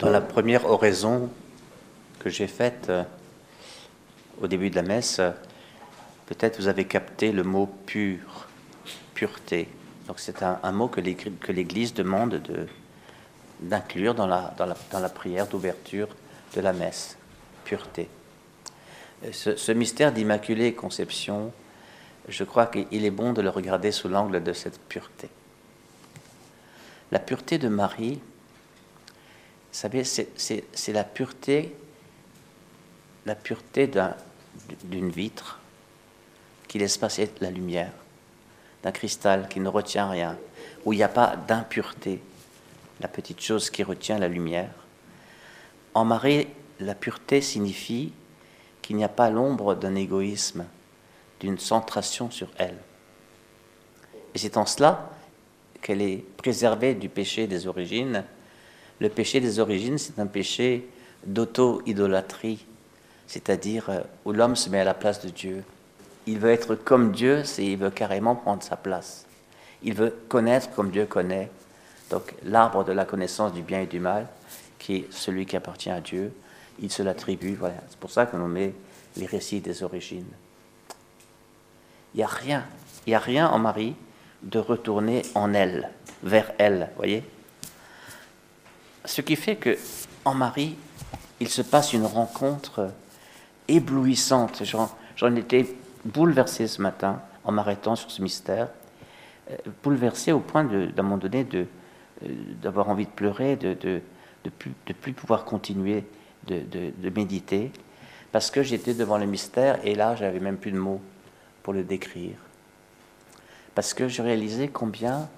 [0.00, 1.28] Dans la première oraison
[2.20, 3.02] que j'ai faite euh,
[4.40, 5.20] au début de la messe,
[6.24, 8.48] peut-être vous avez capté le mot pur,
[9.12, 9.68] pureté.
[10.06, 11.02] Donc c'est un, mot que
[11.52, 12.40] l'Église demande
[13.60, 16.08] d'inclure dans la, prière d'ouverture
[16.54, 17.18] de la messe,
[17.64, 18.08] pureté.
[19.32, 21.52] Ce, ce mystère d'Immaculée Conception,
[22.26, 25.28] je crois qu'il est bon de le regarder sous l'angle de cette pureté.
[27.12, 28.18] La pureté de Marie,
[29.72, 31.74] vous savez, c'est la pureté,
[33.24, 33.88] la pureté
[34.84, 35.60] d'une vitre
[36.66, 37.92] qui laisse passer la lumière,
[38.82, 40.36] d'un cristal qui ne retient rien,
[40.84, 42.20] où il n'y a pas d'impureté,
[43.00, 44.70] la petite chose qui retient la lumière.
[45.94, 46.48] En Marie,
[46.80, 48.12] la pureté signifie
[48.82, 50.64] qu'il n'y a pas l'ombre d'un égoïsme,
[51.38, 52.78] d'une centration sur elle.
[54.34, 55.10] Et c'est en cela
[55.80, 58.24] qu'elle est préservée du péché des origines.
[59.00, 60.86] Le péché des origines, c'est un péché
[61.24, 62.64] d'auto-idolâtrie,
[63.26, 65.64] c'est-à-dire euh, où l'homme se met à la place de Dieu.
[66.26, 69.26] Il veut être comme Dieu, c'est il veut carrément prendre sa place.
[69.82, 71.50] Il veut connaître comme Dieu connaît.
[72.10, 74.26] Donc l'arbre de la connaissance du bien et du mal,
[74.78, 76.32] qui est celui qui appartient à Dieu,
[76.80, 77.58] il se l'attribue.
[77.88, 78.74] C'est pour ça qu'on met
[79.16, 80.28] les récits des origines.
[82.14, 82.64] Il n'y a rien,
[83.06, 83.94] il n'y a rien en Marie
[84.42, 85.90] de retourner en elle,
[86.22, 87.22] vers elle, voyez?
[89.04, 89.76] Ce qui fait que
[90.24, 90.76] en Marie,
[91.40, 92.92] il se passe une rencontre
[93.68, 94.62] éblouissante.
[95.16, 98.68] J'en étais bouleversé ce matin en m'arrêtant sur ce mystère,
[99.50, 101.66] euh, bouleversé au point d'un moment donné de,
[102.24, 102.28] euh,
[102.60, 106.04] d'avoir envie de pleurer, de, de, plus, de plus pouvoir continuer
[106.46, 107.70] de, de, méditer,
[108.32, 111.00] parce que j'étais devant le mystère et là, j'avais même plus de mots
[111.62, 112.36] pour le décrire
[113.74, 115.28] parce que je réalisais combien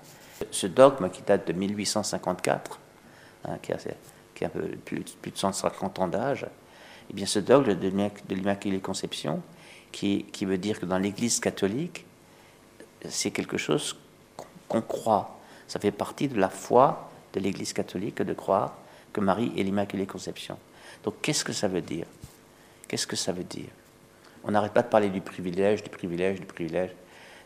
[0.50, 2.78] ce dogme qui date de 1854,
[3.44, 4.48] hein, qui, a,
[4.84, 6.46] plus, de 150 ans d'âge,
[7.10, 9.42] eh bien ce dogme de l'Immaculée Conception,
[9.90, 12.06] qui, qui, veut dire que dans l'Église catholique,
[13.08, 13.96] c'est quelque chose
[14.68, 15.38] qu'on croit.
[15.68, 18.74] Ça fait partie de la foi de l'Église catholique de croire
[19.12, 20.58] que Marie est l'Immaculée Conception.
[21.04, 22.06] Donc qu'est-ce que ça veut dire?
[22.88, 23.70] Qu'est-ce que ça veut dire?
[24.44, 26.90] On n'arrête pas de parler du privilège, du privilège, du privilège.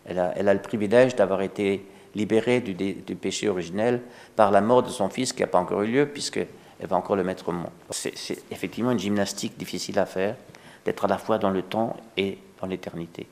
[0.06, 1.84] Elle a, le privilège d'avoir été
[2.16, 4.02] libérée du, péché originel
[4.34, 6.48] par la mort de son fils qui n'a pas encore eu lieu, puisqu'elle
[6.80, 7.70] va encore le mettre au monde.
[7.90, 10.36] C'est effectivement une gymnastique difficile à faire,
[10.84, 13.26] d'être à la fois dans le temps et dans l'éternité.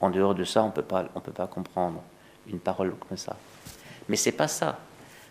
[0.00, 2.02] En dehors de ça, on ne peut pas comprendre
[2.48, 3.36] une parole comme ça.
[4.08, 4.78] Mais c'est pas ça.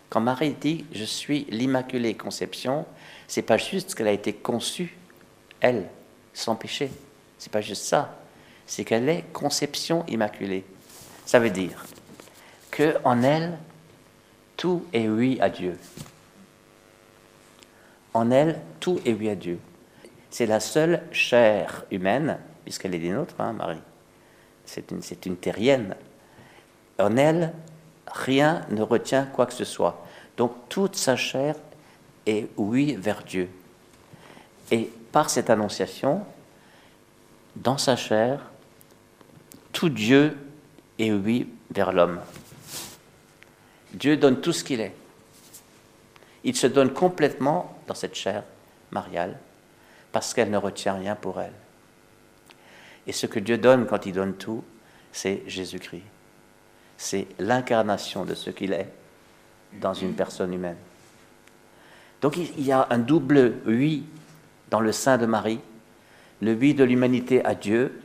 [0.08, 2.84] Quand Marie dit je suis l'Immaculée Conception,
[3.28, 4.96] c'est pas juste qu'elle a été conçue,
[5.60, 5.88] elle,
[6.34, 6.90] sans péché.
[7.38, 8.16] C'est pas juste ça
[8.70, 10.64] c'est qu'elle est conception immaculée.
[11.26, 11.84] Ça veut dire
[12.70, 13.58] que en elle,
[14.56, 15.78] tout est oui à Dieu.
[18.14, 19.58] En elle, tout est oui à Dieu.
[20.30, 23.80] C'est la seule chair humaine, puisqu'elle est des nôtres, hein, Marie.
[24.64, 25.96] C'est une, c'est une terrienne.
[26.98, 27.52] En elle,
[28.06, 30.04] rien ne retient quoi que ce soit.
[30.36, 31.56] Donc toute sa chair
[32.26, 33.48] est oui vers Dieu.
[34.70, 36.24] Et par cette annonciation,
[37.56, 38.40] dans sa chair,
[39.72, 40.36] tout Dieu
[40.98, 42.20] est oui vers l'homme.
[43.92, 44.94] Dieu donne tout ce qu'il est.
[46.44, 48.44] Il se donne complètement dans cette chair
[48.90, 49.38] mariale
[50.12, 51.52] parce qu'elle ne retient rien pour elle.
[53.06, 54.64] Et ce que Dieu donne quand il donne tout,
[55.12, 56.04] c'est Jésus-Christ.
[56.96, 58.88] C'est l'incarnation de ce qu'il est
[59.80, 60.76] dans une personne humaine.
[62.20, 64.04] Donc il y a un double oui
[64.68, 65.60] dans le sein de Marie,
[66.40, 68.00] le oui de l'humanité à Dieu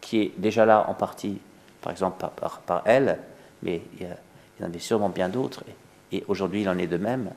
[0.00, 1.38] qui est déjà là en partie,
[1.80, 2.24] par exemple,
[2.66, 3.18] par, elle,
[3.62, 4.08] mais il y,
[4.64, 5.64] en avait sûrement bien d'autres.
[6.12, 7.30] Et, aujourd'hui, il en est de même.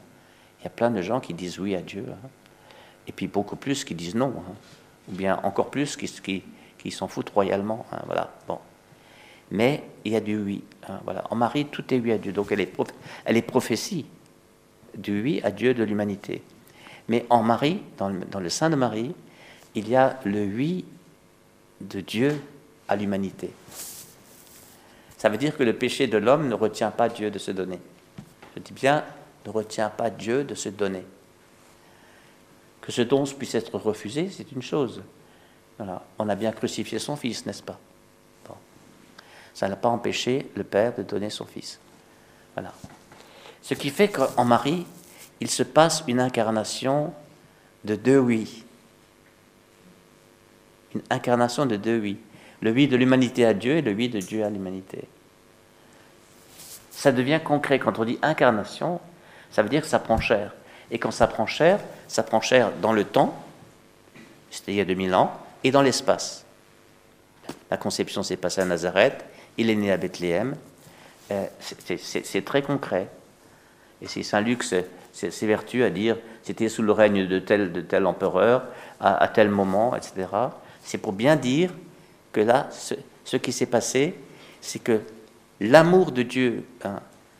[0.59, 2.27] Il y a plein de gens qui disent oui à Dieu, hein.
[3.07, 4.53] et puis beaucoup plus qui disent non, hein.
[5.09, 7.85] ou bien encore plus qui, s'en foutent royalement.
[7.91, 8.31] Hein, voilà.
[8.47, 8.59] Bon.
[9.51, 10.63] Mais il y a du oui.
[11.03, 11.23] voilà.
[11.29, 12.31] En Marie, tout est oui à Dieu.
[12.31, 12.71] Donc elle est,
[13.25, 14.05] elle est prophétie
[14.95, 16.43] du oui à Dieu de l'humanité.
[17.07, 19.15] Mais en Marie, dans le, dans le sein de Marie,
[19.75, 20.85] il y a le oui
[21.81, 22.39] de Dieu
[22.87, 23.51] à l'humanité.
[25.19, 27.79] Ça veut dire que le péché de l'homme ne retient pas Dieu de se donner.
[28.55, 29.03] Je dis bien,
[29.45, 31.03] ne retient pas Dieu de se donner.
[32.79, 35.03] Que ce don puisse être refusé, c'est une chose.
[36.17, 37.77] On a bien crucifié son fils, n'est-ce pas?
[39.53, 41.79] Ça n'a pas empêché le Père de donner son fils.
[42.53, 42.73] Voilà.
[43.61, 44.85] Ce qui fait qu'en Marie,
[45.41, 47.13] il se passe une incarnation
[47.83, 48.63] de deux oui.
[50.95, 52.19] Une incarnation de deux oui
[52.61, 55.03] le oui de l'humanité à Dieu et le oui de Dieu à l'humanité.
[56.91, 58.99] Ça devient concret quand on dit incarnation,
[59.51, 60.53] ça veut dire que ça prend cher.
[60.91, 63.35] Et quand ça prend chair, ça prend chair dans le temps,
[64.49, 65.31] c'était il y a 2000 ans,
[65.63, 66.45] et dans l'espace.
[67.71, 69.23] La conception s'est passée à Nazareth,
[69.57, 70.55] il est né à Bethléem.
[71.31, 73.07] Euh, c'est très concret.
[74.01, 74.63] Et c'est Saint Luc
[75.13, 78.63] s'évertue à dire c'était sous le règne de tel, de tel empereur,
[78.99, 80.27] à, tel moment, etc.
[80.83, 81.71] C'est pour bien dire
[82.31, 84.15] que là, ce, qui s'est passé,
[84.61, 85.01] c'est que
[85.59, 86.99] l'amour de Dieu, hein,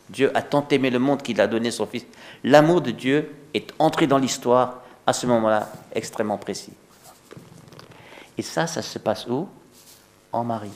[0.10, 2.06] Dieu a tant aimé le monde qu'il a donné son Fils,
[2.44, 6.74] l'amour de Dieu est entré dans l'histoire à ce moment-là extrêmement précis.
[8.38, 9.50] Et ça, ça se passe où?
[10.32, 10.72] En Marie.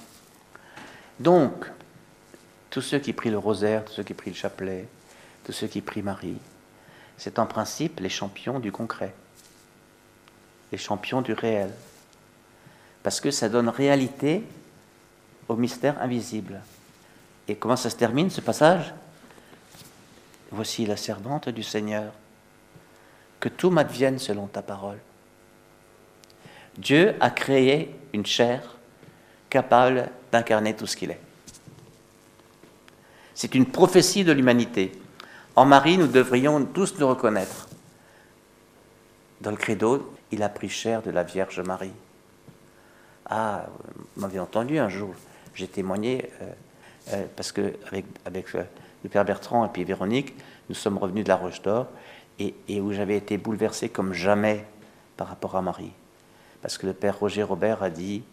[1.19, 1.71] Donc,
[2.69, 4.87] tous ceux qui prient le rosaire, tous ceux qui prient le chapelet,
[5.45, 6.37] tous ceux qui prient Marie,
[7.17, 9.13] c'est en principe les champions du concret,
[10.71, 11.71] les champions du réel,
[13.03, 14.43] parce que ça donne réalité
[15.49, 16.61] au mystère invisible.
[17.47, 18.93] Et comment ça se termine ce passage?
[20.51, 22.13] Voici la servante du Seigneur,
[23.39, 24.99] que tout m'advienne selon ta parole.
[26.77, 28.77] Dieu a créé une chair
[29.49, 31.19] capable d'incarner tout ce qu'il est.
[33.35, 34.91] C'est une prophétie de l'humanité.
[35.55, 37.67] En Marie, nous devrions tous nous reconnaître.
[39.41, 41.91] Dans le credo, il a pris chair de la Vierge Marie.
[43.25, 43.65] Ah,
[44.15, 45.13] vous m'avez entendu un jour,
[45.55, 46.51] j'ai témoigné, euh,
[47.13, 47.73] euh, parce que
[48.25, 48.63] avec, euh,
[49.03, 50.33] le Père Bertrand et puis Véronique,
[50.69, 51.87] nous sommes revenus de la Roche d'Or,
[52.39, 54.65] et, où j'avais été bouleversé comme jamais
[55.17, 55.91] par rapport à Marie.
[56.61, 58.23] Parce que le Père Roger Robert a dit,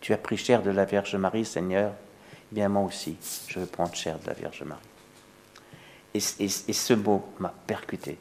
[0.00, 1.92] tu as pris chair de la Vierge Marie, Seigneur,
[2.50, 3.16] eh bien moi aussi,
[3.48, 4.80] je veux prendre chair de la Vierge Marie.
[6.14, 8.18] Et, ce mot m'a percuté.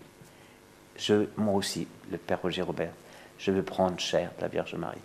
[0.98, 2.92] Je, moi aussi, le Père Roger Robert,
[3.38, 5.00] je veux prendre chair de la Vierge Marie.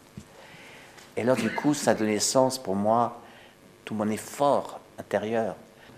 [1.21, 3.21] Et alors du coup, ça donnait sens pour moi,
[3.85, 5.55] tout mon effort intérieur.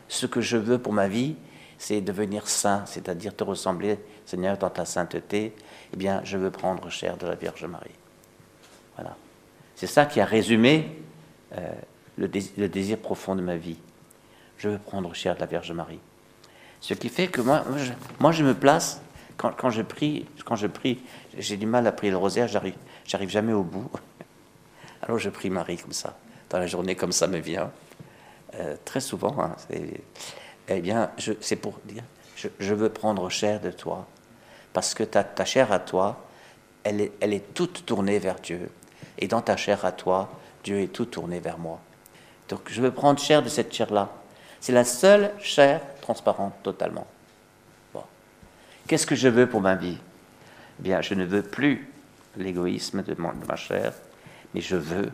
[0.08, 1.36] Ce que je veux pour ma vie,
[1.78, 5.54] c'est devenir saint, c'est-à-dire te ressembler, Seigneur, dans ta sainteté.
[5.92, 7.94] Eh bien, je veux prendre chair de la Vierge Marie.
[8.96, 9.16] Voilà.
[9.76, 10.90] C'est ça qui a résumé
[11.56, 11.70] euh,
[12.19, 13.78] le, désir, profond de ma vie.
[14.58, 16.00] Je veux prendre chair de la Vierge Marie.
[16.80, 17.64] Ce qui fait que moi,
[18.19, 19.00] moi, je, me place,
[19.36, 21.00] quand, je prie, quand je prie,
[21.38, 22.74] j'ai du mal à prier le rosaire, j'arrive,
[23.06, 23.88] j'arrive jamais au bout.
[25.02, 26.16] Alors je prie Marie comme ça,
[26.50, 27.70] dans la journée comme ça me vient.
[28.54, 29.56] Euh, très souvent, hein,
[30.69, 31.10] eh bien,
[31.40, 32.04] c'est pour dire,
[32.37, 34.06] je, veux prendre chair de toi,
[34.72, 36.25] parce que ta, ta chair à toi,
[36.84, 38.70] elle est, elle est toute tournée vers Dieu.
[39.19, 40.31] Et dans ta chair à toi,
[40.64, 41.81] Dieu est tout tourné vers moi.
[42.48, 44.10] Donc je veux prendre chair de cette chair-là.
[44.60, 47.06] C'est la seule chair transparente totalement.
[47.93, 48.02] Bon.
[48.87, 49.98] Qu'est-ce que je veux pour ma vie?
[50.78, 51.88] Eh Bien, je ne veux plus
[52.37, 53.93] l'égoïsme de, ma chair,
[54.54, 55.10] mais je veux.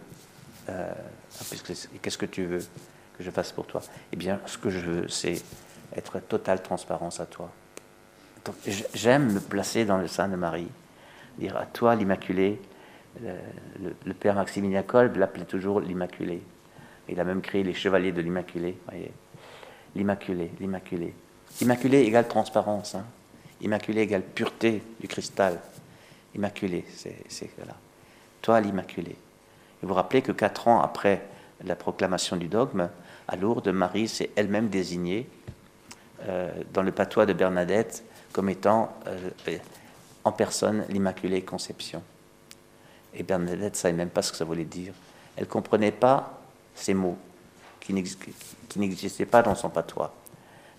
[0.68, 0.92] Euh,
[2.02, 2.60] qu'est-ce que tu veux
[3.16, 3.82] que je fasse pour toi?
[4.12, 5.42] Eh bien, ce que je veux, c'est
[5.96, 7.50] être totale transparence à toi.
[8.94, 10.68] J'aime me placer dans le sein de Marie,
[11.38, 12.60] dire à toi l'Immaculée,
[13.20, 16.42] le, père Maximilien Kolb l'appelait toujours l'Immaculée.
[17.08, 18.76] Il a même créé les chevaliers de l'Immaculée.
[19.94, 21.14] L'Immaculée, l'Immaculée.
[21.60, 22.94] Immaculée égale transparence.
[22.94, 23.04] Hein.
[23.60, 25.58] Immaculée égale pureté du cristal.
[26.34, 27.74] Immaculée, c'est là.
[28.42, 29.16] Toi, l'Immaculée.
[29.82, 31.22] Vous vous rappelez que quatre ans après
[31.64, 32.88] la proclamation du dogme,
[33.26, 35.28] à Lourdes, Marie s'est elle-même désignée
[36.22, 39.58] euh, dans le patois de Bernadette comme étant euh,
[40.24, 42.02] en personne l'Immaculée Conception.
[43.14, 44.92] Et Bernadette ne savait même pas ce que ça voulait dire.
[45.36, 46.40] Elle ne comprenait pas
[46.74, 47.18] ces mots
[47.80, 47.92] qui
[48.76, 50.12] n'existaient pas dans son patois.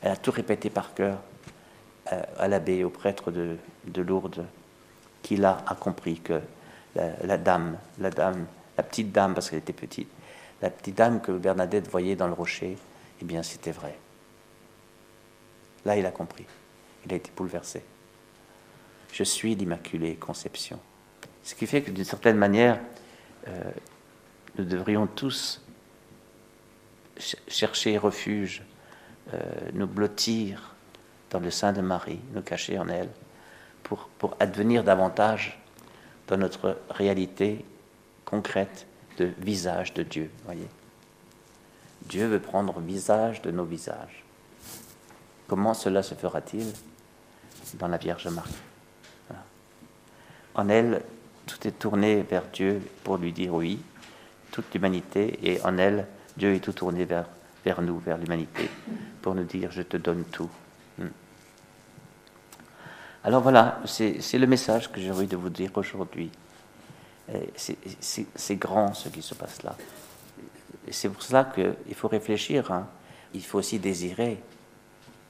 [0.02, 1.18] Elle a tout répété par cœur
[2.12, 3.58] euh, à l'abbé, au prêtre de,
[4.02, 4.46] Lourdes,
[5.22, 6.40] qui là a compris que
[6.96, 8.46] la, dame, la dame,
[8.80, 10.08] la petite dame, parce qu'elle était petite,
[10.62, 12.78] la petite dame que Bernadette voyait dans le rocher,
[13.22, 13.94] eh bien c'était vrai.
[15.84, 16.46] Là, il a compris.
[17.06, 17.84] Il a été bouleversé.
[19.12, 20.80] Je suis l'Immaculée Conception.
[21.44, 22.80] Ce qui fait que d'une certaine manière,
[23.50, 23.70] euh,
[24.58, 25.62] nous devrions tous
[27.50, 28.64] chercher refuge,
[29.34, 29.40] euh,
[29.74, 30.74] nous blottir
[31.32, 33.10] dans le sein de Marie, nous cacher en elle,
[33.84, 35.60] pour, pour advenir davantage
[36.30, 37.66] dans notre réalité
[38.30, 38.86] concrète
[39.18, 40.30] de visage de Dieu.
[40.46, 40.68] Voyez,
[42.04, 44.24] Dieu veut prendre visage de nos visages.
[45.48, 46.72] Comment cela se fera-t-il
[47.76, 48.54] Dans la Vierge Marie?
[50.56, 51.02] En elle,
[51.46, 53.80] tout est tourné vers Dieu pour lui dire oui,
[54.52, 56.08] toute l'humanité, et en elle,
[56.38, 57.26] Dieu est tout tourné vers,
[57.64, 58.70] vers nous, vers l'humanité,
[59.22, 60.50] pour nous dire je te donne tout.
[60.98, 61.08] Hmm.
[63.24, 66.32] Alors voilà, c'est le message que j'ai envie de vous dire aujourd'hui.
[67.58, 69.76] C'est grand ce qui se passe là.
[70.92, 72.72] C'est pour cela qu'il faut réfléchir.
[72.72, 72.88] Hein.
[73.34, 74.42] Il faut aussi désirer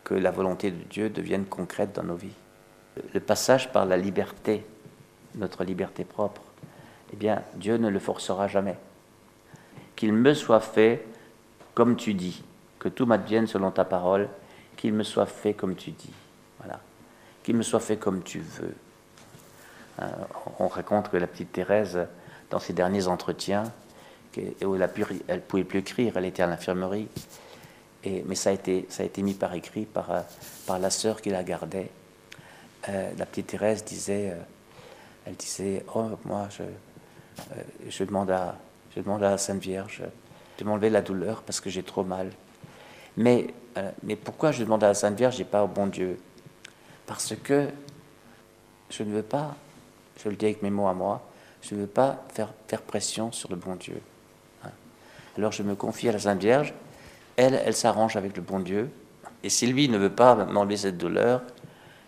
[0.03, 2.35] que la volonté de Dieu devienne concrète dans nos vies.
[3.13, 4.65] le passage par la liberté,
[5.35, 6.41] notre liberté propre,
[7.13, 8.77] eh bien, Dieu ne le forcera jamais.
[9.95, 11.05] Qu'il me soit fait
[11.73, 12.43] comme tu dis,
[12.77, 14.29] que tout m'advienne selon ta parole,
[14.75, 16.13] qu'il me soit fait comme tu dis.
[16.59, 16.79] Voilà.
[17.43, 18.75] Qu'il me soit fait comme tu veux.
[20.01, 20.05] Euh,
[20.59, 21.99] on raconte que la petite Thérèse,
[22.49, 23.63] dans ses derniers entretiens,
[24.63, 27.07] où elle ne pouvait plus écrire, elle était à l'infirmerie,
[28.05, 28.87] mais ça a, été,
[29.17, 31.89] mis par écrit par, euh, la sœur qui la gardait.
[32.87, 34.33] Euh, la petite Thérèse disait,
[35.25, 36.63] elle disait, oh moi je,
[37.89, 38.55] je, demande à,
[38.95, 40.03] je demande à la Sainte Vierge
[40.57, 42.31] de m'enlever la douleur parce que j'ai trop mal.
[43.17, 43.47] Mais,
[44.03, 46.17] mais pourquoi je demande à la Sainte Vierge et pas au bon Dieu?
[47.05, 47.67] Parce que
[48.89, 49.57] je ne veux pas
[50.23, 51.21] je le dis avec mes mots à moi,
[51.61, 54.01] je ne veux pas faire, pression sur le bon Dieu.
[54.63, 54.69] Hein.
[55.37, 56.73] Alors je me confie à la Sainte Vierge,
[57.35, 58.89] elle, elle s'arrange avec le bon Dieu,
[59.43, 61.41] et si lui ne veut pas m'enlever cette douleur,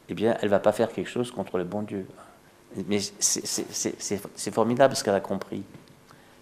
[0.10, 2.06] eh bien, elle ne va pas faire quelque chose contre le bon Dieu.
[2.88, 5.64] Mais c'est formidable ce qu'elle a compris.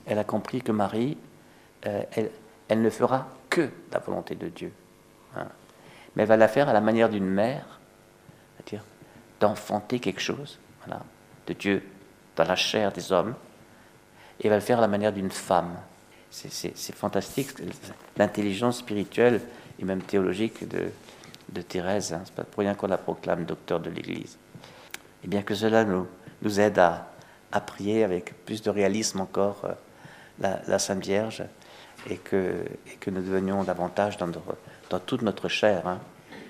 [0.08, 1.18] Elle a compris que Marie,
[1.86, 2.32] euh, elle,
[2.68, 4.72] elle, ne fera que la volonté de Dieu.
[5.36, 5.46] Hein.
[6.16, 7.80] Mais elle va la faire à la manière d'une mère,
[8.58, 8.84] c'est-à-dire
[9.40, 10.58] d'enfanter quelque chose.
[10.86, 11.04] Voilà
[11.50, 11.84] de Dieu
[12.36, 13.36] dans la chair des hommes,
[14.40, 15.76] et va le faire à la manière d'une femme.
[16.32, 17.50] C'est fantastique,
[18.18, 19.42] l'intelligence spirituelle
[19.80, 20.92] et même théologique de,
[21.62, 22.14] Thérèse.
[22.14, 22.22] Hein.
[22.24, 24.38] C'est pas pour rien qu'on la proclame docteur de l'Église.
[25.24, 26.08] Et bien que cela nous,
[26.60, 27.10] aide à,
[27.60, 31.44] prier avec plus de réalisme encore euh, la, Sainte Vierge
[32.10, 32.64] et que,
[33.08, 34.30] nous devenions davantage dans,
[34.90, 35.88] dans toute notre chair.
[35.88, 36.00] Hein.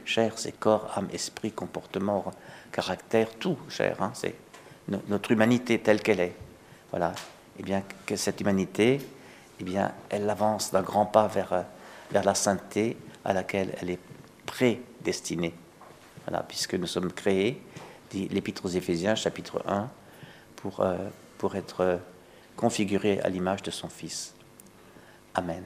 [0.03, 2.25] Chair, c'est corps, âme, esprit, comportement,
[2.71, 3.95] caractère, tout, chair.
[4.01, 4.11] Hein.
[4.13, 4.35] C'est
[5.07, 6.35] notre humanité telle qu'elle est.
[6.91, 7.09] Voilà.
[7.11, 8.99] Et eh bien que cette humanité,
[9.59, 11.61] eh bien, elle avance d'un grand pas vers, euh,
[12.11, 13.99] vers la sainteté à laquelle elle est
[14.45, 15.53] prédestinée.
[16.25, 17.61] Voilà, puisque nous sommes créés,
[18.11, 19.89] dit l'Épître aux Éphésiens, chapitre 1,
[20.55, 20.97] pour, euh,
[21.37, 21.99] pour être
[22.55, 24.33] configurés à l'image de son Fils.
[25.35, 25.63] Amen.